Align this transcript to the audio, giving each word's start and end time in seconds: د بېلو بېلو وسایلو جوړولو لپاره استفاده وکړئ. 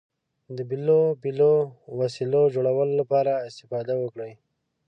د 0.55 0.57
بېلو 0.69 1.01
بېلو 1.23 1.53
وسایلو 1.99 2.41
جوړولو 2.55 2.93
لپاره 3.01 3.31
استفاده 3.49 3.93
وکړئ. 3.99 4.31